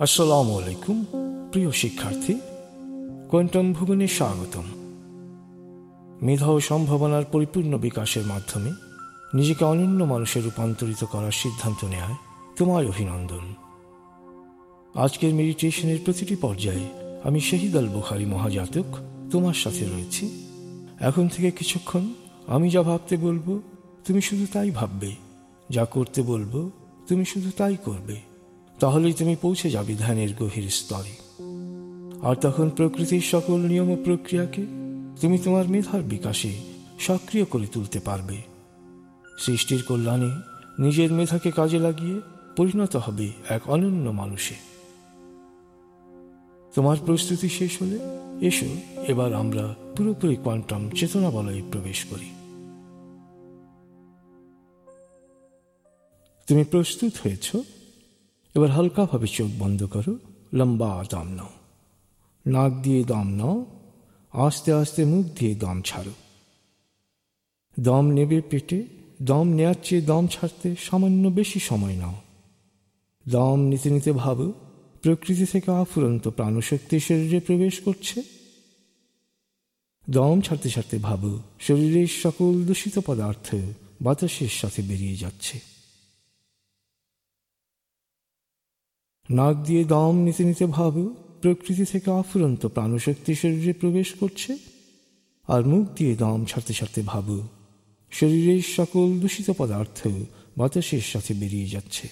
[0.00, 1.04] আসসালামু আলাইকুম,
[1.52, 2.34] প্রিয় শিক্ষার্থী।
[3.30, 4.64] কোয়ান্টাম ভুবনে স্বাগতম।
[6.22, 8.70] মেধা ও সম্ভাবনার পরিপূর্ণ বিকাশের মাধ্যমে
[9.34, 12.14] নিজেকে অনন্য মানুষে রূপান্তরিত করার সিদ্ধান্ত নেয়
[12.56, 13.54] তোমার অভিনন্দন।
[15.00, 16.88] আজকের মেডিটেশনের প্রতিটি পর্যায়ে
[17.24, 18.96] আমি শহীদ আল বুখারি মহাজাতক
[19.30, 20.46] তোমার সাথে রয়েছি।
[21.00, 22.12] এখন থেকে কিছুক্ষণ
[22.46, 23.60] আমি যা ভাবতে বলব,
[24.06, 25.14] তুমি শুধু তাই ভাববে।
[25.70, 26.70] যা করতে বলব,
[27.08, 28.27] তুমি শুধু তাই করবে।
[28.80, 31.14] তাহলেই তুমি পৌঁছে যাবে ধ্যানের গভীর স্তরে
[32.22, 34.66] আর তখন প্রকৃতির সকল নিয়ম ও প্রক্রিয়াকে
[35.20, 36.52] তুমি তোমার মেধার বিকাশে
[36.98, 38.42] সক্রিয় করে তুলতে পারবে।
[39.38, 40.30] সৃষ্টির কল্যাণে
[40.82, 42.20] নিজের মেধাকে কাজে লাগিয়ে
[42.56, 44.54] পরিণত হবে এক অনন্য মানুষে।
[46.74, 47.98] তোমার প্রস্তুতি শেষ হলে
[48.46, 48.66] এসো,
[49.08, 52.30] এবার আমরা পুরোপুরি কোয়ান্টাম চেতনা বলয়ে প্রবেশ করি।
[56.46, 57.56] তুমি প্রস্তুত হয়েছ?
[58.58, 60.18] এবার হালকাভাবে চোখ বন্ধ করো,
[60.52, 61.48] লম্বা দম নাও।
[62.46, 63.66] নাক দিয়ে দম নাও,
[64.32, 66.12] আস্তে আস্তে মুখ দিয়ে দম ছাড়ো।
[67.80, 68.86] দম নেবে পেটে,
[69.22, 72.14] দম নেওয়ার চেয়ে দম ছাড়তে সামান্য বেশি সময় নাও।
[73.28, 74.52] দম নিতে নিতে ভাবো,
[75.02, 78.22] প্রকৃতি থেকে আফুরন্ত প্রাণশক্তি শরীরে প্রবেশ করছে।
[80.10, 83.54] দম ছাড়তে ছাড়তে ভাবো, শরীরের সকল দূষিত পদার্থ
[84.02, 85.67] বাতাসের সাথে বেরিয়ে যাচ্ছে।
[89.30, 94.58] নাক দিয়ে দম নিতে নিতে ভাবো, প্রকৃতি থেকে আফুরন্ত প্রাণশক্তি শরীরে প্রবেশ করছে
[95.48, 97.48] আর মুখ দিয়ে দম ছাড়তে ছাড়তে ভাবো,
[98.10, 100.08] শরীরের সকল দূষিত পদার্থ
[100.56, 102.08] বাতাসের সাথে বেরিয়ে যাচ্ছে।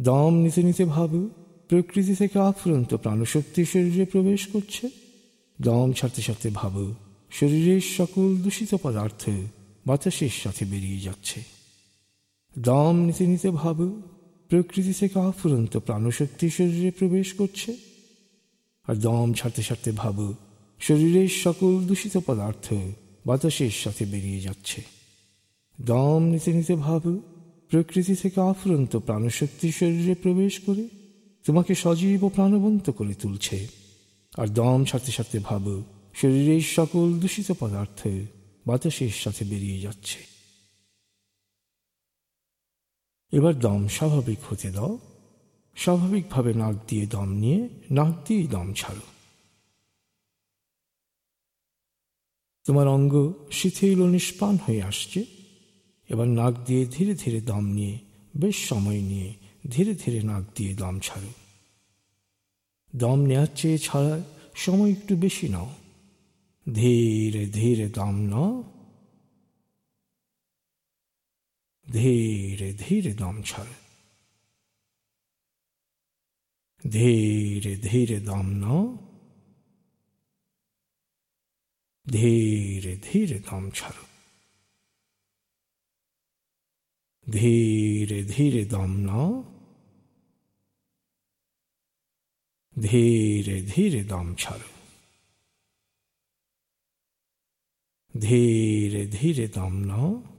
[0.00, 1.28] দম নিতে নিতে ভাবো,
[1.68, 4.90] প্রকৃতি থেকে আফুরন্ত প্রাণশক্তি শরীরে প্রবেশ করছে,
[5.60, 6.94] দম ছাড়তে ছাড়তে ভাবো,
[7.30, 9.30] শরীরের সকল দূষিত পদার্থ
[9.86, 11.42] বাতাসের সাথে বেরিয়ে যাচ্ছে।
[12.58, 14.02] দম নিতে নিতে ভাবো
[14.48, 17.76] প্রকৃতি থেকে আফুরন্ত প্রাণশক্তি শরীরে প্রবেশ করছে।
[18.86, 20.34] আর দম ছাড়তে ছাড়তে ভাবো,
[20.80, 22.74] শরীরের সকল দূষিত পদার্থ
[23.26, 24.82] বাতাসের সাথে বেরিয়ে যাচ্ছে।
[25.80, 27.20] দম নিতে নিতে ভাবু,
[27.68, 30.88] প্রকৃতি থেকে আফুরন্ত প্রাণশক্তি শরীরে প্রবেশ করে
[31.46, 33.68] তোমাকে সজীব ও প্রাণবন্ত করে তুলছে।
[34.38, 35.82] আর দম ছাড়তে ছাড়তে ভাবো,
[36.14, 38.08] শরীরের সকল দূষিত পদার্থ
[38.66, 40.35] বাতাসের সাথে বেরিয়ে যাচ্ছে।
[43.32, 44.98] এবার দম স্বাভাবিক হতে দাও।
[45.76, 49.00] স্বাভাবিকভাবে নাক দিয়ে দম নিয়ে, নাক দিয়ে দম ছাড়ো।
[52.64, 55.24] তোমার অঙ্গ শিথিল নিষ্পান হয়ে আসছে।
[56.08, 57.98] এবার নাক দিয়ে ধীরে ধীরে দম নিয়ে,
[58.36, 59.34] বেশ সময় নিয়ে
[59.70, 61.28] ধীরে ধীরে নাক দিয়ে দম ছাড়ো।
[62.96, 64.20] দম নেওয়ার চেয়ে ছাড়ার
[64.54, 65.70] সময় একটু বেশি নাও।
[66.74, 68.75] ধীরে ধীরে দম নাও।
[71.92, 73.72] ধীরে ধীরে দম ছাড়।
[76.90, 78.98] ধীরে ধীরে দম নাও।
[82.12, 84.04] ধীরে ধীরে দম ছাড়ো
[87.32, 89.56] ধীরে ধীরে দম নাও।
[92.82, 94.68] ধীরে ধীরে দম ছাড়ো
[98.20, 100.35] ধীরে ধীরে দম নাও।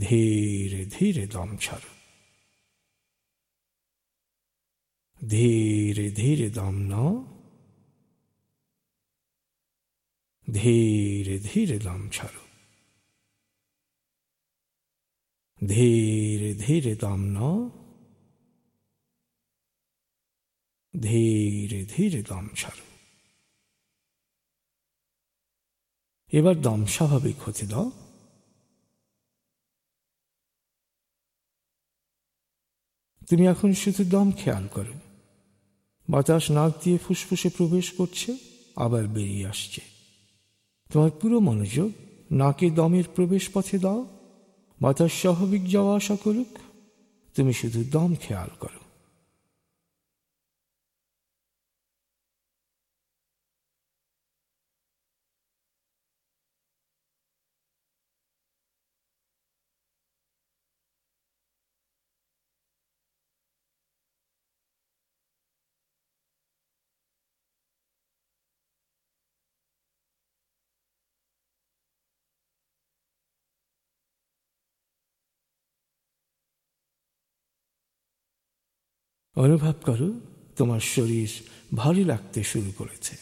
[0.00, 1.96] ধীরে ধীরে দম ছাড়ো।
[5.28, 7.36] ধীরে ধীরে দম নাও।
[10.52, 12.40] ধীরে ধীরে দম ছাড়ো।
[15.66, 17.70] ধীরে ধীরে দম নাও।
[21.02, 22.86] ধীরে ধীরে দম ছাড়ো।
[26.32, 28.05] এবার দম স্বাভাবিক হতে দাও।
[33.28, 34.92] তুমি এখন শুধু দম খেয়াল করো।
[36.10, 38.36] বাতাস নাক দিয়ে ফুসফুসে প্রবেশ করছে,
[38.76, 39.80] আবার বেরিয়ে আসছে।
[40.92, 41.90] তোমার পুরো মনোযোগ
[42.30, 44.06] নাকে দমের প্রবেশ পথে দাও।
[44.80, 46.58] বাতাস স্বাভাবিক যাওয়া আসা করুক।
[47.34, 48.85] তুমি শুধু দম খেয়াল করো।
[79.36, 80.20] অনুভব করো,
[80.56, 81.28] তোমার শরীর
[81.76, 83.16] ভারী লাগতে শুরু করেছে।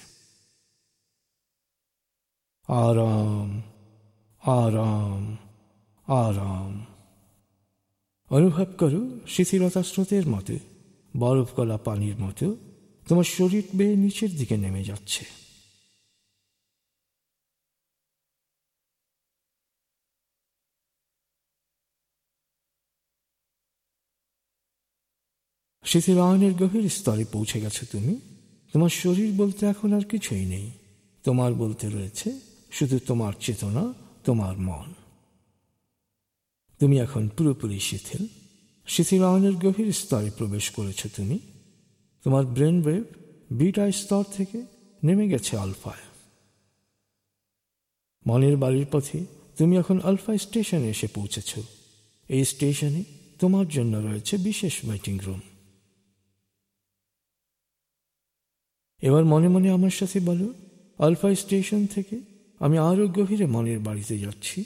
[2.69, 3.63] আরাম
[4.41, 5.37] আরাম
[6.07, 6.85] আরাম।
[8.31, 10.55] অনুভব করো শিথিলতা স্রোতের মতো,
[11.17, 12.57] বরফ গলা পানির মতো,
[13.09, 15.44] তোমার শরীর বেয়ে নিচের দিকে নেমে যাচ্ছে।
[26.21, 28.21] আয়নের গভীর স্তরে পৌঁছে গেছো তুমি?
[28.73, 30.71] তোমার শরীর বলতে এখন আর কিছুই নেই।
[31.25, 32.41] তোমার বলতে রয়েছে
[32.71, 33.95] শুধু তোমার চেতনা,
[34.25, 34.95] তোমার মন।
[36.81, 38.27] তুমি এখন পুরোপুরি শিথিল।
[38.87, 41.39] শিথিল আয়নের গভীর স্তরে প্রবেশ করেছ তুমি।
[42.25, 43.05] তোমার ব্রেন ওয়েভ
[43.51, 44.63] বিটা স্তর থেকে
[45.05, 46.05] নেমে গেছে আলফায়
[48.27, 49.25] মনের বাড়ির পথে
[49.57, 51.59] তুমি এখন আলফা স্টেশনে এসে পৌঁছেছ।
[52.29, 53.05] এই স্টেশনে
[53.39, 55.41] তোমার জন্য রয়েছে বিশেষ ওয়েটিং রুম।
[59.05, 60.55] এবার মনে মনে আমার সাথে বলো,
[60.99, 62.17] আলফা স্টেশন থেকে
[62.59, 64.65] আমি আরও গভীরে মনের বাড়িতে যাচ্ছি।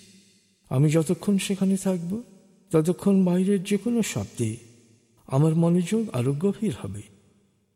[0.69, 2.23] আমি যতক্ষণ সেখানে থাকব,
[2.71, 4.57] ততক্ষণ বাইরের যে কোনো শব্দে
[5.27, 7.03] আমার মনোযোগ আরও গভীর হবে।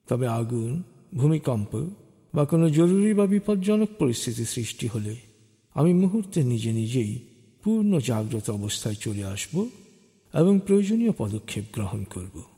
[0.09, 0.83] তবে আগুন,
[1.15, 1.91] ভূমিকম্প
[2.35, 5.17] বা কোনো জরুরি বা বিপজ্জনক পরিস্থিতি সৃষ্টি হলে
[5.75, 7.19] আমি মুহূর্তে নিজে নিজেই
[7.63, 9.55] পূর্ণ জাগ্রত অবস্থায় চলে আসব
[10.35, 12.52] এবং প্রয়োজনীয় পদক্ষেপ গ্রহণ করব।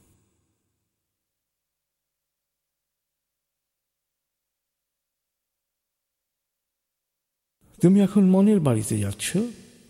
[7.84, 9.36] তুমি এখন মনের বাড়িতে যাচ্ছ?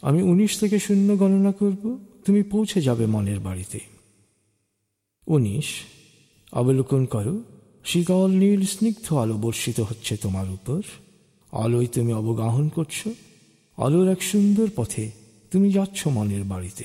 [0.02, 3.80] আমি উনিশ থেকে শূন্য গণনা করব। তুমি পৌঁছে যাবে মনের বাড়িতে।
[5.26, 5.64] উনিশ,
[6.52, 7.42] অবলোকন করো।
[7.84, 10.82] শীতল নীল স্নিগ্ধ আলো বর্ষিত হচ্ছে তোমার উপর।
[11.52, 13.08] আলোয় তুমি অবগাহন করছ।
[13.76, 15.10] আলোর এক সুন্দর পথে
[15.50, 16.84] তুমি যাচ্ছ মনের বাড়িতে।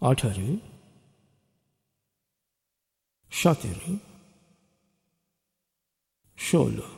[0.00, 0.56] আঠারো,
[3.30, 3.96] সতেরো,
[6.38, 6.97] ষোলো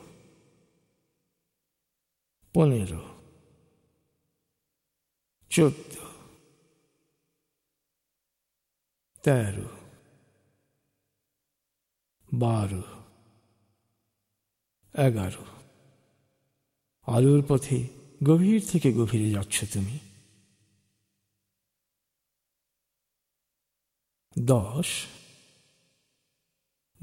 [2.55, 3.01] পনেরো
[5.51, 5.93] চোদ্দ
[9.23, 9.67] তেরো
[12.33, 12.83] বারো
[14.95, 15.45] এগারো
[17.07, 17.77] আলোর পথে
[18.23, 19.97] গভীর থেকে গভীরে যাচ্ছ তুমি।
[24.39, 24.89] দশ,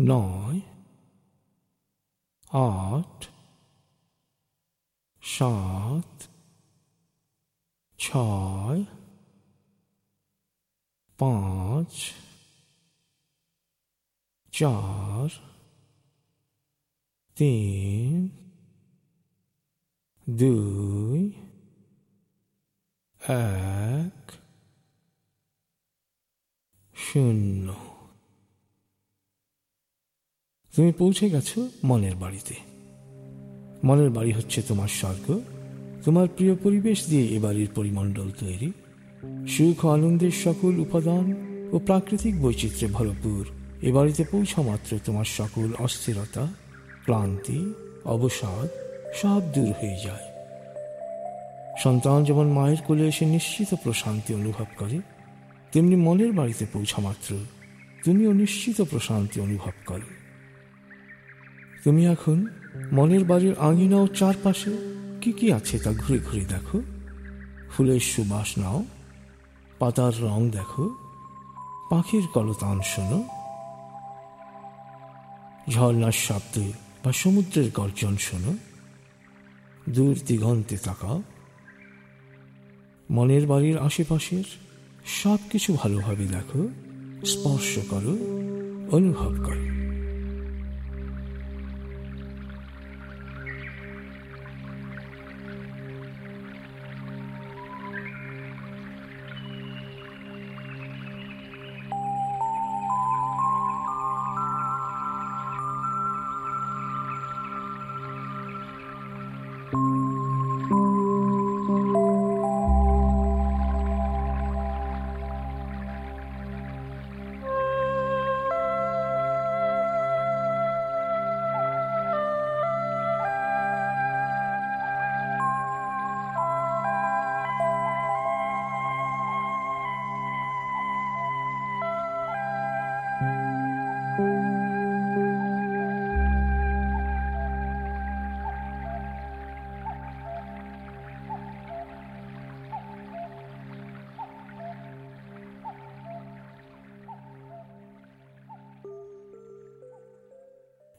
[0.00, 0.60] নয়,
[2.50, 3.37] আট
[5.36, 6.10] সাত
[7.98, 8.80] ছয়
[11.18, 11.92] পাঁচ
[14.52, 15.28] চার
[17.36, 18.28] তিন
[20.26, 21.20] দুই
[23.20, 24.18] এক
[26.96, 27.74] শূন্য।
[30.74, 32.67] তুমি পৌঁছে গেছো মনের বাড়িতে।
[33.84, 35.40] মনের বাড়ি হচ্ছে তোমার স্বর্গ।
[36.04, 38.72] তোমার প্রিয় পরিবেশ দিয়ে এ বাড়ির পরিমণ্ডল তৈরি।
[39.48, 41.34] সুখ আনন্দের সকল উপাদান
[41.72, 43.46] ও প্রাকৃতিক বৈচিত্র্যে ভরপুর।
[43.82, 46.48] এ বাড়িতে পৌঁছা মাত্র তোমার সকল অস্থিরতা,
[47.04, 48.68] ক্লান্তি, অবসাদ,
[49.14, 50.28] সব দূর হয়ে যায়।
[51.78, 55.00] সন্তান যেমন মায়ের কোলে এসে নিশ্চিত প্রশান্তি অনুভব করে,
[55.72, 57.36] তেমনি মনের বাড়িতে পৌঁছা মাত্র
[58.04, 60.08] তুমিও নিশ্চিত প্রশান্তি অনুভব করো।
[61.84, 62.46] তুমি এখন
[62.92, 64.70] মনের বাড়ির আঙিনা ও চারপাশে
[65.20, 66.82] কি কি আছে তা ঘুরে ঘুরে দেখো।
[67.76, 68.84] ফুলের সুবাস নাও,
[69.78, 70.94] পাতার রং দেখো,
[71.90, 73.24] পাখির কলতান শোনো।
[75.70, 76.72] ঝর্নার শব্দ
[77.04, 78.56] বা সমুদ্রের গর্জন শোনো।
[79.92, 81.22] দূর দিগন্তে তাকাও।
[83.10, 84.44] মনের বাড়ির আশেপাশের
[85.06, 86.68] সব কিছু ভালোভাবে দেখো,
[87.26, 88.16] স্পর্শ করো,
[88.96, 89.77] অনুভব করো।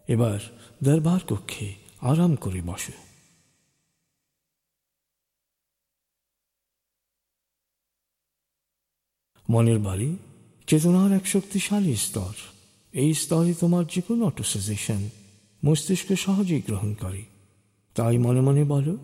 [0.10, 0.40] এবার
[0.84, 2.92] দরবার কক্ষে আরাম করে বসো।
[9.50, 10.18] মনের বাড়ি
[10.68, 12.34] চেতনার এক শক্তিশালী স্তর।
[12.94, 15.10] এই স্তরে তোমার যে কোনো অটোসাজেশন
[15.66, 17.26] মস্তিষ্ক সহজেই গ্রহণ করে।
[17.96, 18.98] তাই মনে মনে বলো,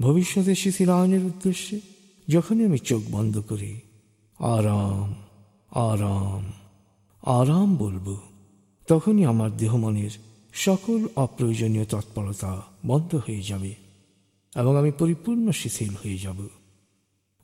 [0.00, 1.80] ভবিষ্যতে শিথিলায়নের উদ্দেশ্যে
[2.28, 3.80] যখনই আমি চোখ বন্ধ করি
[4.38, 5.14] আরাম
[5.70, 6.52] আরাম
[7.22, 8.20] আরাম বলব,
[8.88, 13.74] তখনই আমার দেহ মনের সকল অপ্রয়োজনীয় তৎপরতা বন্ধ হয়ে যাবে
[14.56, 16.48] এবং আমি পরিপূর্ণ শিথিল হয়ে যাব।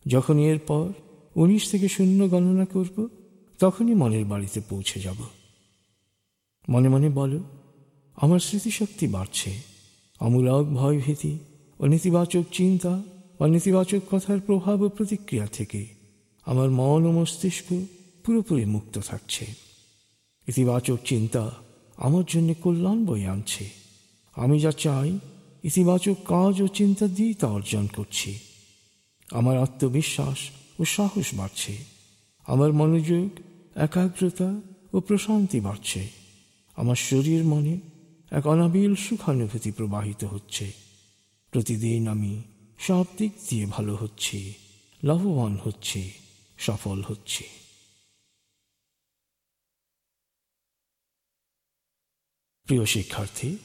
[0.06, 0.92] যখনই এরপর
[1.34, 3.08] উনিশ থেকে শূন্য গণনা করব,
[3.58, 5.16] তখনই মনের বাড়িতে পৌঁছে যাব।
[6.68, 7.40] মনে মনে বলো,
[8.16, 9.60] আমার স্মৃতিশক্তি বাড়ছে।
[10.20, 11.38] অমূলক ভয়ভীতি
[11.80, 13.02] ও নেতিবাচক চিন্তা
[13.40, 15.86] বা নেতিবাচক কথার প্রভাব ও প্রতিক্রিয়া থেকে
[16.46, 17.86] আমার মন ও মস্তিষ্ক
[18.25, 19.46] পুরোপুরি মুক্ত থাকছে।
[20.48, 21.50] ইতিবাচক চিন্তা
[21.97, 23.71] আমার জন্য কল্যাণ বই আনছে।
[24.35, 25.19] আমি যা চাই,
[25.65, 28.38] ইতিবাচক কাজ ও চিন্তা দিয়েই তা অর্জন করছি।
[29.31, 30.38] আমার আত্মবিশ্বাস
[30.81, 31.76] ও সাহস বাড়ছে।
[32.47, 33.29] আমার মনোযোগ,
[33.75, 34.61] একাগ্রতা
[34.93, 36.09] ও প্রশান্তি বাড়ছে।
[36.76, 37.81] আমার শরীর মনে
[38.31, 40.73] এক অনাবিল সুখানুভূতি প্রবাহিত হচ্ছে।
[41.50, 42.43] প্রতিদিন আমি
[42.79, 44.55] সব দিক দিয়ে ভালো হচ্ছি,
[45.05, 46.11] লাভবান হচ্ছি,
[46.59, 47.45] সফল হচ্ছি।
[52.66, 53.56] প্রিয় শিক্ষার্থী,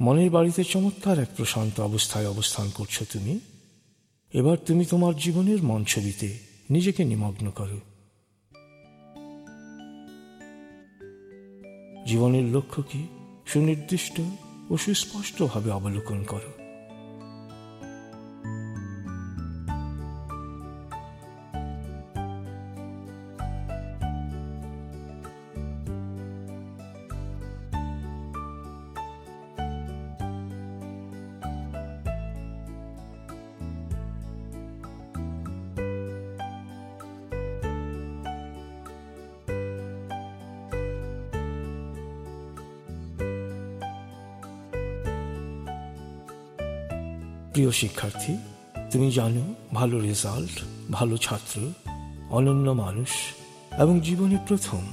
[0.00, 3.38] মনের বাড়িতে চমৎকার এক প্রশান্ত অবস্থায় অবস্থান করছ তুমি।
[4.32, 6.38] এবার তুমি তোমার জীবনের মন ছবিতে
[6.70, 7.80] নিজেকে নিমগ্ন করো।
[12.06, 13.06] জীবনের লক্ষ্য কি
[13.46, 14.20] সুনির্দিষ্ট
[14.70, 16.65] ও সুস্পষ্টভাবে অবলোকন করো।
[47.56, 48.36] প্রিয় শিক্ষার্থী,
[48.90, 51.72] তুমি জানো, ভালো রেজাল্ট ভালো ছাত্র,
[52.30, 53.08] অনন্য মানুষ
[53.78, 54.86] এবং জীবনে প্রথম।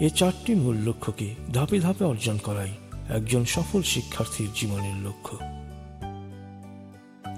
[0.00, 2.70] এ চারটি মূল লক্ষ্যকে ধাপে ধাপে অর্জন করাই
[3.08, 5.38] একজন সফল শিক্ষার্থীর জীবনের লক্ষ্য।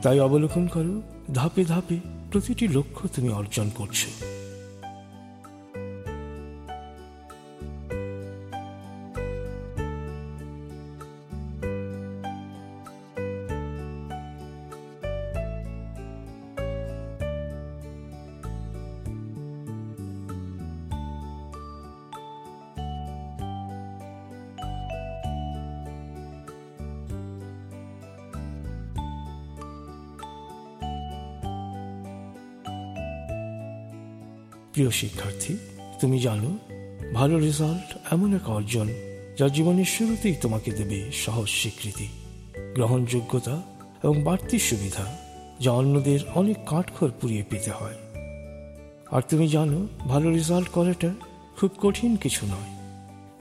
[0.03, 1.03] তাই অবলোকন করো,
[1.35, 1.99] ধাপে ধাপে
[2.33, 4.07] প্রতিটি লক্ষ্য তুমি অর্জন করছ।
[34.73, 35.57] প্রিয় শিক্ষার্থী,
[36.01, 36.59] তুমি জানো,
[37.15, 38.89] ভালো রেজাল্ট এমন এক অর্জন
[39.39, 42.09] যা জীবনের শুরুতেই তোমাকে দেবে সহজ স্বীকৃতি,
[42.75, 43.63] গ্রহণযোগ্যতা
[44.03, 45.19] এবং বাড়তি সুবিধা
[45.61, 47.95] যা অন্যদের অনেক কাঠখড় পুড়িয়ে পেতে হয়।
[49.11, 51.11] আর তুমি জানো, ভালো রেজাল্ট করাটা
[51.57, 52.71] খুব কঠিন কিছু নয়।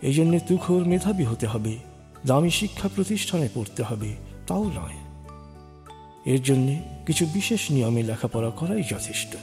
[0.02, 1.78] এই জন্যে তুখোর মেধাবী হতে হবে,
[2.26, 4.16] দামি শিক্ষা প্রতিষ্ঠানে পড়তে হবে,
[4.48, 4.98] তাও নয়।
[6.26, 9.36] এর জন্যে কিছু বিশেষ নিয়মে লেখাপড়া করাই যথেষ্ট।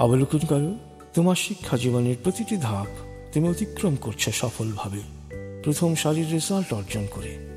[0.00, 0.74] অবলোকন করো।
[1.14, 2.86] তোমার শিক্ষা জীবনের প্রতিটি ধাপ
[3.32, 5.00] তুমি অতিক্রম করছ সফলভাবে।
[5.64, 7.49] প্রথম সারির রেজাল্ট অর্জন করে।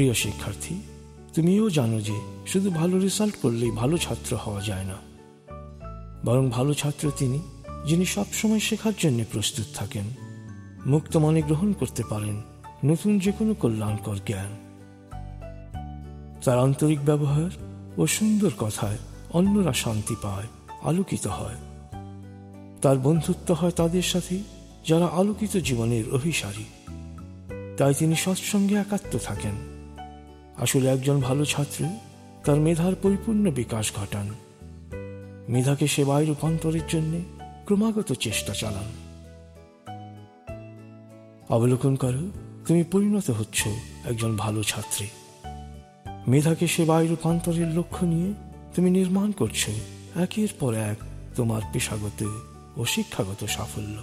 [0.00, 0.74] প্রিয় শিক্ষার্থী,
[1.34, 4.94] তুমিও জানো যে শুধু ভালো রেজাল্ট করলেই ভালো ছাত্র হওয়া যায় না।
[6.24, 7.40] বরং ভালো ছাত্র তিনি,
[7.86, 10.04] যিনি সবসময় শেখার জন্য প্রস্তুত থাকেন।
[10.86, 12.42] মুক্ত মনে গ্রহণ করতে পারেন
[12.84, 14.56] নতুন যে কোনো কল্যাণকর জ্ঞান।
[16.44, 17.50] তার আন্তরিক ব্যবহার
[17.96, 18.98] ও সুন্দর কথায়
[19.30, 20.46] অন্যরা শান্তি পায়,
[20.82, 21.56] আলোকিত হয়।
[22.82, 24.38] তার বন্ধুত্ব হয় তাদের সাথে,
[24.88, 26.64] যারা আলোকিত জীবনের অভিসারী।
[27.76, 29.69] তাই তিনি সৎসঙ্গে একাত্ম থাকেন।
[30.58, 31.84] আসলে একজন ভালো ছাত্র,
[32.44, 34.34] তার মেধার পরিপূর্ণ বিকাশ ঘটান।
[35.48, 37.20] মেধাকে সেবায় রূপান্তরের জন্য
[37.66, 39.10] ক্রমাগত চেষ্টা চালান।
[41.48, 42.30] অবলোকন করো,
[42.66, 43.68] তুমি পরিণত হচ্ছ
[44.04, 45.06] একজন ভালো ছাত্রী।
[46.28, 48.34] মেধাকে সেবায় রূপান্তরের লক্ষ্য নিয়ে
[48.74, 49.68] তুমি নির্মাণ করছ,
[50.16, 50.96] একের পর এক
[51.36, 52.26] তোমার পেশাগত
[52.76, 54.02] ও শিক্ষাগত সাফল্য।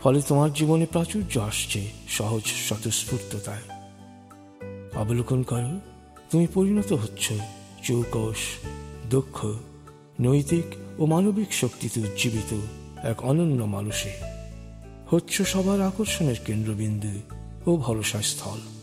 [0.00, 3.79] ফলে তোমার জীবনে প্রাচুর্য আসছে সহজ স্বতঃস্ফূর্ততায়।
[4.94, 5.80] অবলোকন করো।
[6.30, 7.32] তুমি পরিণত হচ্ছ।
[7.82, 8.36] চৌকস
[9.10, 9.46] দক্ষ,
[10.20, 10.64] নৈতিক
[11.00, 12.60] ও মানবিক শক্তিতে উজ্জীবিত
[13.02, 14.12] এক অনন্য মানুষে।
[15.10, 17.20] হচ্ছ সবার আকর্ষণের কেন্দ্রবিন্দু
[17.70, 18.79] ও ভরসার স্থল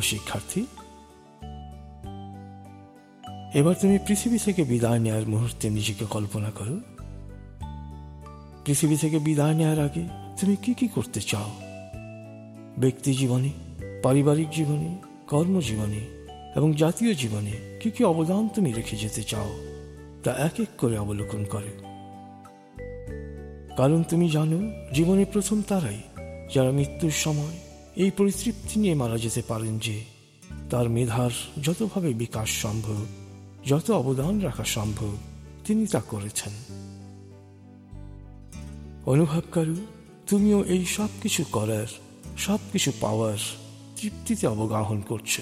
[0.00, 0.60] প্রিয় শিক্ষার্থী,
[3.58, 6.76] এবার তুমি পৃথিবী থেকে বিদায় নেওয়ার মুহূর্তে নিজেকে কল্পনা করো।
[8.64, 10.04] পৃথিবী থেকে বিদায় নেওয়ার আগে
[10.40, 11.50] তুমি কি কি করতে চাও?
[12.78, 13.50] ব্যক্তি জীবনে,
[14.02, 16.02] পারিবারিক জীবনে, কর্মজীবনে
[16.56, 19.50] এবং জাতীয় জীবনে কি কি অবদান তুমি রেখে যেতে চাও
[20.24, 21.72] তা এক এক করে অবলোকন করে।
[23.76, 24.58] কারণ তুমি জানো,
[24.92, 26.00] জীবনে প্রথম তারাই
[26.54, 27.56] যারা মৃত্যুর সময়
[27.96, 30.04] এই পরিতৃপ্তি নিয়ে মারা যেতে পারেন যে,
[30.70, 31.30] তার মেধার
[31.62, 33.06] যতভাবে বিকাশ সম্ভব,
[33.66, 35.16] যত অবদান রাখা সম্ভব,
[35.64, 36.52] তিনি তা করেছেন।
[39.06, 39.86] অনুভবকারু করো
[40.26, 41.86] তুমিও এই সব কিছু করার
[42.38, 43.38] সব কিছু পাওয়ার
[43.96, 45.40] তৃপ্তিতে অবগাহন করছ।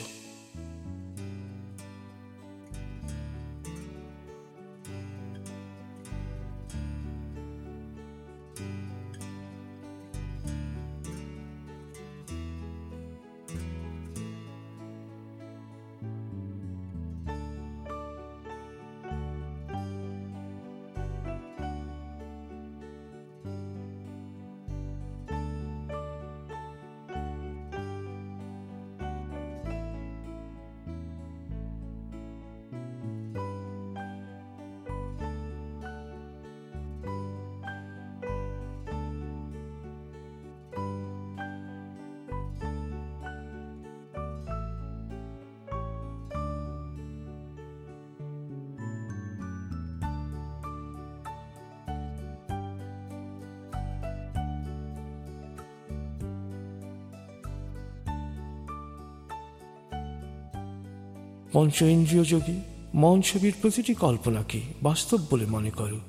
[61.59, 62.61] পঞ্চ ইন্দ্রিয় যোগে,
[62.95, 66.01] মন ছবির প্রতিটি কল্পনাকে বাস্তব বলে মনে করো।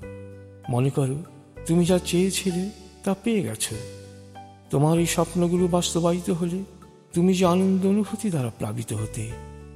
[0.69, 1.23] মনে করো,
[1.65, 2.69] তুমি যা চেয়েছিলে
[3.03, 3.75] তা পেয়ে গেছো।
[4.69, 6.63] তোমার এই স্বপ্নগুলো বাস্তবায়িত হলে
[7.13, 9.31] তুমি যে আনন্দ অনুভূতি দ্বারা প্লাবিত হতে,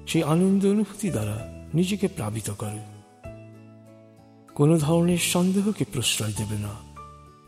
[0.08, 2.80] সেই আনন্দ অনুভূতি দ্বারা নিজেকে প্লাবিত করো।
[4.56, 6.74] কোনো ধরনের সন্দেহকে প্রশ্রয় দেবে না।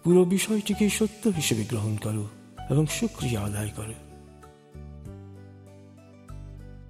[0.04, 2.28] পুরো বিষয়টিকে সত্য হিসেবে গ্রহণ করো
[2.70, 3.94] এবং সুক্রিয়া আদায় করো।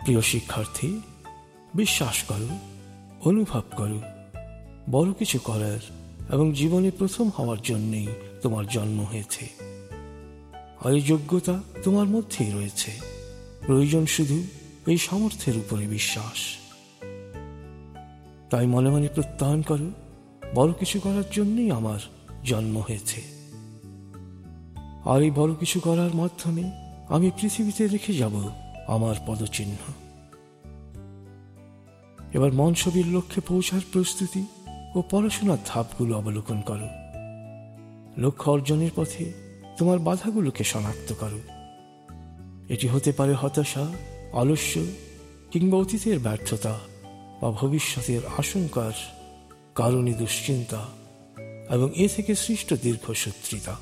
[0.03, 1.01] প্রিয় শিক্ষার্থী
[1.75, 2.47] বিশ্বাস করো,
[3.29, 4.01] অনুভব করো।
[4.91, 5.79] বড় কিছু করার
[6.29, 8.07] এবং জীবনে প্রথম হওয়ার জন্যেই
[8.41, 9.49] তোমার জন্ম হয়েছে।
[10.85, 12.91] আর এই যোগ্যতা তোমার মধ্যেই রয়েছে।
[13.65, 14.43] প্রয়োজন শুধু
[14.87, 16.57] এই সামর্থ্যের উপরে বিশ্বাস।
[18.49, 19.91] তাই মনে মনে প্রত্যয়ন করো,
[20.55, 21.99] বড় কিছু করার জন্যই আমার
[22.43, 23.21] জন্ম হয়েছে।
[25.05, 26.71] আর এই বড় কিছু করার মাধ্যমে
[27.09, 28.49] আমি পৃথিবীতে রেখে যাব
[28.87, 30.04] আমার পদচিহ্ন।
[32.35, 34.45] এবার ছবির লক্ষ্যে পৌঁছার প্রস্তুতি
[34.95, 36.87] ও পড়াশোনার ধাপগুলো অবলোকন করো।
[38.17, 39.33] লক্ষ্য অর্জনের পথে
[39.77, 41.39] তোমার বাধাগুলোকে শনাক্ত করো।
[42.69, 43.93] এটি হতে পারে হতাশা
[44.33, 44.85] আলস্য
[45.51, 46.79] কিংবা অতীতের ব্যর্থতা
[47.41, 48.91] বা ভবিষ্যতের আশঙ্কার
[49.75, 50.87] কারণে দুশ্চিন্তা
[51.69, 53.75] এবং এ থেকে সৃষ্ট দীর্ঘসূত্রিতা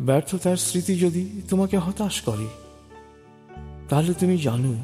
[0.00, 2.46] ব্যর্থতার স্মৃতি যদি তোমাকে হতাশ করে,
[3.88, 4.74] তাহলে তুমি জানো,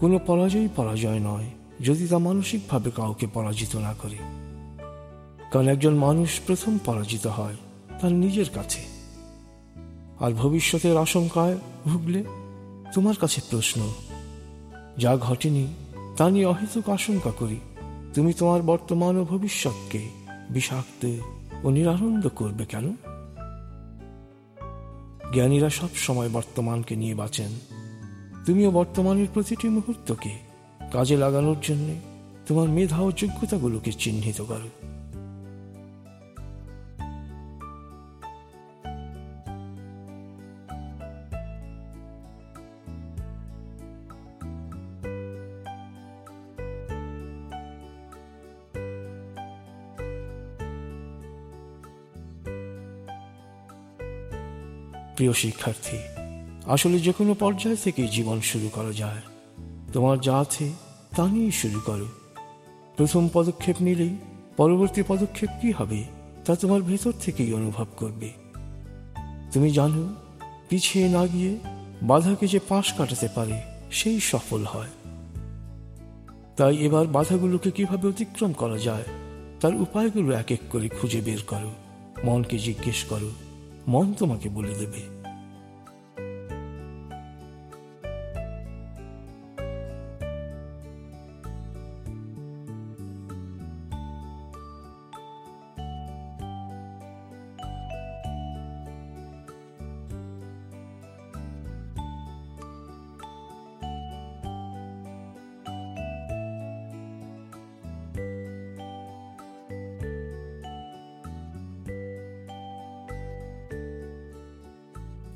[0.00, 1.44] কোনো পরাজয় পরাজয় নয়,
[1.80, 4.16] যদি তা মানসিকভাবে কাউকে পরাজিত না করে।
[5.50, 7.56] কারণ একজন মানুষ প্রথম পরাজিত হয়
[8.00, 8.80] তার নিজের কাছে।
[10.20, 12.24] আর ভবিষ্যতের আশঙ্কায় ভুগলে
[12.94, 13.92] তোমার কাছে প্রশ্ন,
[14.98, 15.66] যা ঘটেনি
[16.16, 17.60] তা নিয়ে অহেতুক আশঙ্কা করি।
[18.14, 20.08] তুমি তোমার বর্তমান ও ভবিষ্যৎকে
[20.50, 21.16] বিষাক্ত
[21.64, 22.94] ও নিরানন্দ করবে কেন?
[25.34, 27.50] জ্ঞানীরা সব সময় বর্তমানকে নিয়ে বাঁচেন।
[28.46, 30.38] তুমিও বর্তমানের প্রতিটি মুহূর্তকে
[30.92, 31.94] কাজে লাগানোর জন্যে
[32.46, 34.93] তোমার মেধা ও যোগ্যতাগুলোকে চিহ্নিত করো।
[55.24, 55.98] প্রিয় শিক্ষার্থী,
[56.66, 59.22] আসলে যে কোনো পর্যায় থেকেই জীবন শুরু করা যায়।
[59.92, 60.72] তোমার যা আছে
[61.16, 62.08] তা নিয়ে শুরু করো।
[62.96, 64.16] প্রথম পদক্ষেপ নিলেই
[64.56, 66.04] পরবর্তী পদক্ষেপ কি হবে
[66.44, 68.28] তা তোমার ভেতর থেকেই অনুভব করবে।
[69.52, 70.14] তুমি জানো,
[70.68, 71.52] পিছিয়ে না গিয়ে
[72.02, 73.56] বাধাকে যে পাশ কাটাতে পারে,
[73.90, 74.92] সেই সফল হয়।
[76.56, 79.08] তাই এবার বাধাগুলোকে কীভাবে অতিক্রম করা যায়,
[79.60, 81.72] তার উপায়গুলো এক এক করে খুঁজে বের করো।
[82.24, 83.30] মনকে জিজ্ঞেস করো,
[83.88, 85.13] মন তোমাকে বলে দেবে।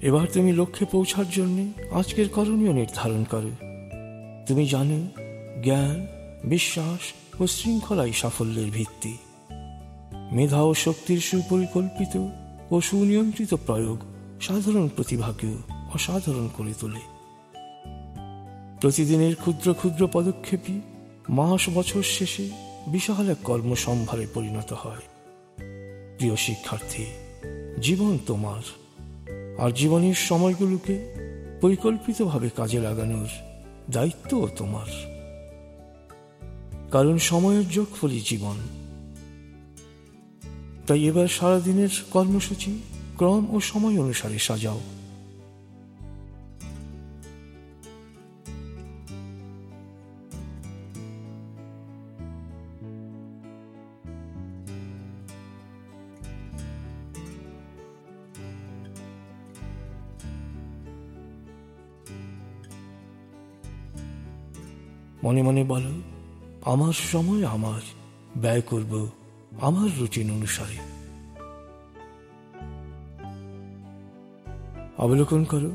[0.08, 3.50] এবার তুমি লক্ষ্যে পৌঁছার জন্য আজকের করণীয় নির্ধারণ করো।
[4.46, 4.98] তুমি জানো,
[5.62, 6.06] জ্ঞান,
[6.44, 9.16] বিশ্বাস ও শৃঙ্খলাই সাফল্যের ভিত্তি।
[10.32, 12.28] মেধা ও শক্তির সুপরিকল্পিত
[12.70, 13.98] ও সুনিয়ন্ত্রিত প্রয়োগ
[14.40, 15.58] সাধারণ প্রতিভাকেও
[15.94, 17.00] অসাধারণ করে তোলে।
[18.80, 20.80] প্রতিদিনের ক্ষুদ্র ক্ষুদ্র পদক্ষেপই
[21.28, 22.50] মাস বছর শেষে
[22.86, 25.02] বিশাল এক কর্মসম্ভারে পরিণত হয়।
[26.16, 27.04] প্রিয় শিক্ষার্থী,
[27.80, 28.62] জীবন তোমার।
[29.58, 31.14] আর জীবনের সময়গুলোকে
[31.60, 33.28] পরিকল্পিতভাবে কাজে লাগানোর
[33.90, 35.18] দায়িত্বও তোমার।
[36.92, 38.56] কারণ সময়ের যোগ ফলি জীবন।
[40.86, 42.82] তাই এবার সারাদিনের কর্মসূচি,
[43.16, 44.80] ক্রম ও সময় অনুসারে সাজাও।
[65.28, 66.00] মনে মনে বলো,
[66.62, 67.80] আমার সময় আমার,
[68.36, 69.08] ব্যয় করব
[69.60, 70.78] আমার রুটিন অনুসারে।
[74.98, 75.70] অবলোকন করো,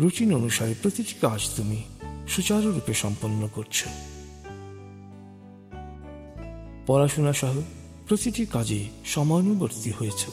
[0.00, 1.82] রুটিন অনুসারে প্রতিটি কাজ তুমি
[2.28, 3.84] সুচারুরূপে সম্পন্ন করছ।
[6.86, 7.60] পড়াশোনা সহ
[8.08, 10.26] প্রতিটি কাজে সমানুবর্তী হয়েছ।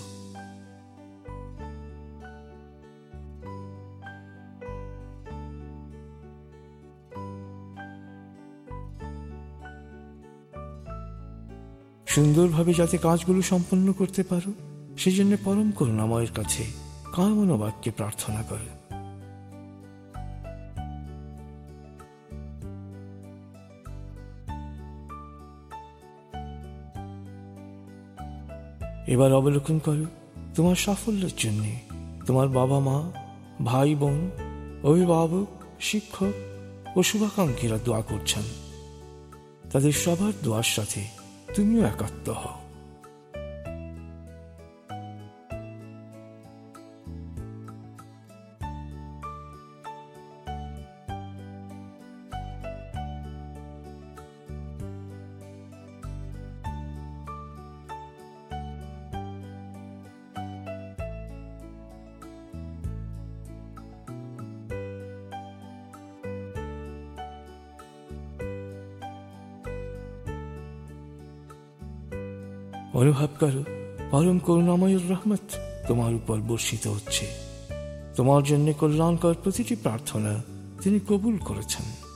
[12.18, 14.54] সুন্দরভাবে যাতে কাজগুলো সম্পন্ন করতে পারো
[14.98, 16.66] সেই জন্য পরম করুণাময়ের কাছে
[17.14, 18.68] কামন বাক্যে প্রার্থনা করে।
[29.12, 30.06] এবার অবলোকন করো,
[30.56, 31.64] তোমার সাফল্যের জন্য
[32.26, 33.12] তোমার বাবা মা,
[33.66, 34.32] ভাই বোন,
[34.84, 35.48] অভিভাবক,
[35.80, 36.34] শিক্ষক
[36.98, 38.44] ও শুভাকাঙ্ক্ষীরা দোয়া করছেন।
[39.72, 41.17] তাদের সবার দোয়ার সাথে
[41.58, 42.67] ってみようやかった。
[72.98, 73.64] অনুভব করো,
[74.12, 75.40] পরম করুণাময়ের রহমত
[75.88, 77.26] তোমার উপর বর্ষিত হচ্ছে।
[78.16, 80.42] তোমার জন্য কল্যাণকর প্রতিটি প্রার্থনা
[80.82, 82.07] তিনি কবুল করেছেন।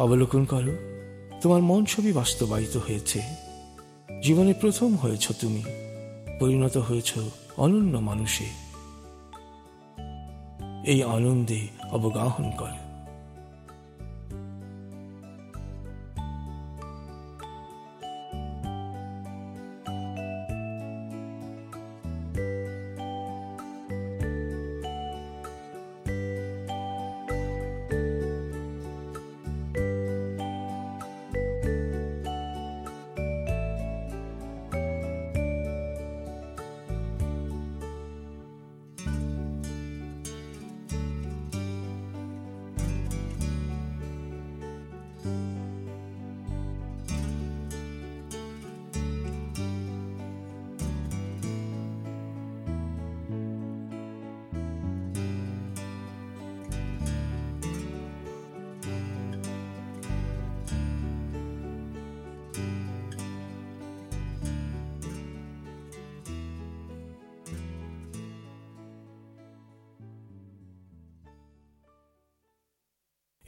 [0.00, 0.72] অবলোকন করো,
[1.40, 3.22] তোমার মন ছবি বাস্তবায়িত হয়েছে।
[4.22, 5.62] জীবনে প্রথম হয়েছ তুমি,
[6.40, 7.12] পরিণত হয়েছ
[7.56, 8.44] অনন্য মানুষে।
[10.84, 12.89] এই আনন্দে অবগাহন করে।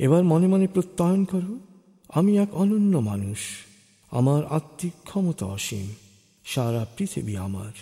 [0.02, 1.60] এবার মনে মনে প্রত্যয়ন করো,
[2.08, 3.38] আমি এক অনন্য মানুষ,
[4.10, 5.94] আমার আত্মিক ক্ষমতা অসীম,
[6.44, 7.72] সারা পৃথিবী আমার।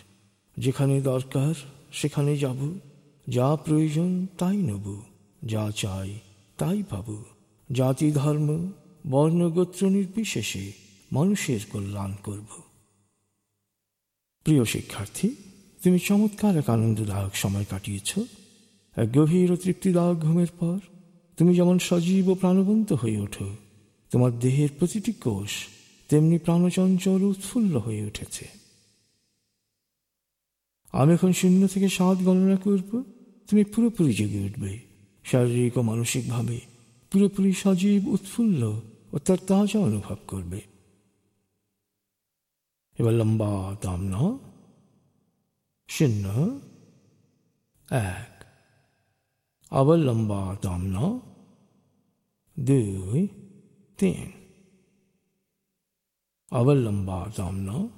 [0.57, 1.55] যেখানে দরকার,
[1.93, 2.79] সেখানে যাব,
[3.29, 5.01] যা প্রয়োজন তাই নেব,
[5.45, 6.19] যা চাই
[6.59, 7.23] তাই পাব।
[7.73, 8.71] জাতি, ধর্ম
[9.11, 10.73] বর্ণগোত্র নির্বিশেষে
[11.13, 12.63] মানুষের কল্যাণ করব।
[14.45, 15.29] প্রিয় শিক্ষার্থী,
[15.85, 18.19] তুমি চমৎকার এক আনন্দদায়ক সময় কাটিয়েছ।
[18.97, 20.79] এক গভীর ও তৃপ্তিদায়ক ঘুমের পর
[21.41, 23.57] তুমি যেমন সজীব ও প্রাণবন্ত হয়ে ওঠো,
[24.11, 25.67] তোমার দেহের প্রতিটি কোষ
[26.09, 28.49] তেমনি প্রাণচঞ্চল উৎফুল্ল হয়ে উঠেছে।
[30.93, 33.03] আমি এখন শূন্য থেকে সাত গণনা করব,
[33.49, 34.81] তুমি পুরোপুরি জেগে উঠবে।
[35.25, 36.61] শারীরিক ও মানসিকভাবে
[37.11, 38.81] পুরোপুরি সজীব, উৎফুল্ল
[39.13, 40.61] ও তার তাজা অনুভব করবে।
[42.99, 44.39] এবার লম্বা দাম না
[45.89, 46.61] শূন্য,
[47.91, 48.45] এক।
[49.71, 51.30] আবার লম্বা দাম না
[52.57, 53.29] দুই
[53.99, 54.31] তিন
[56.51, 57.89] আবার লম্বা দামন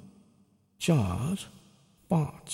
[0.79, 1.35] চার
[2.09, 2.49] পাঁচ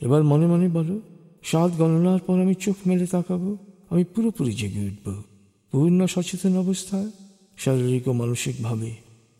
[0.00, 1.00] এবার মনে মনে বলো,
[1.42, 3.56] সাত গণনার পর আমি চোখ মেলে তাকাবো,
[3.90, 5.22] আমি পুরোপুরি জেগে উঠব।
[5.70, 7.10] পূর্ণ সচেতন অবস্থায়,
[7.56, 8.94] শারীরিক ও মানসিকভাবে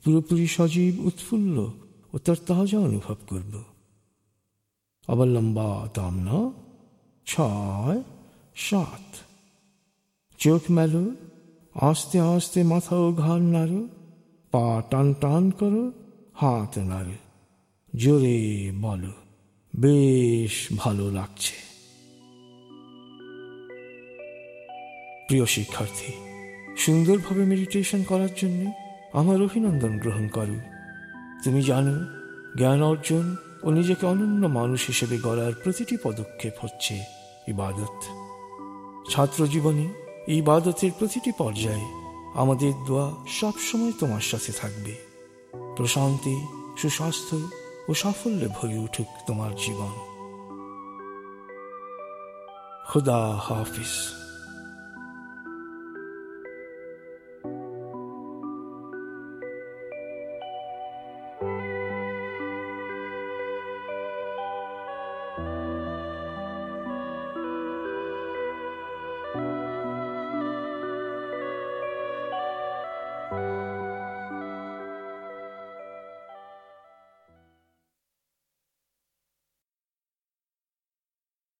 [0.05, 1.71] পুরোপুরি সজীব, উৎফুল্ল
[2.13, 3.63] ও তার তাজা অনুভব করব।
[5.09, 6.51] আবার লম্বা দামনা,
[7.27, 8.03] ছয়,
[8.55, 9.17] সাত।
[10.39, 11.26] চোখ মেলো
[11.81, 13.89] আস্তে আস্তে মাথা ও ঘাড় নাড়ো,
[14.51, 15.93] পা টান টান করো,
[16.35, 17.13] হাত নাড়ো,
[17.97, 19.13] জোরে বলো,
[19.77, 21.55] বেশ ভালো লাগছে।
[25.29, 26.13] প্রিয় শিক্ষার্থী,
[26.77, 28.73] সুন্দরভাবে মেডিটেশন করার জন্য
[29.13, 30.57] আমার অভিনন্দন গ্রহণ করো।
[31.45, 32.01] তুমি জানো,
[32.59, 37.05] জ্ঞান অর্জন ও নিজেকে অনন্য মানুষ হিসেবে গড়ার প্রতিটি পদক্ষেপ হচ্ছে
[37.49, 38.05] ইবাদত।
[39.11, 41.85] ছাত্র জীবনে এই বাদতের প্রতিটি পর্যায়ে
[42.35, 44.95] আমাদের দোয়া সবসময় তোমার সাথে থাকবে।
[45.77, 46.47] প্রশান্তি,
[46.79, 47.37] সুস্বাস্থ্য
[47.89, 49.93] ও সাফল্যে ভরে উঠুক তোমার জীবন।
[52.93, 54.26] খুদা হাফিজ।